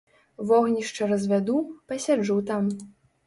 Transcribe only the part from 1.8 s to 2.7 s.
пасяджу там.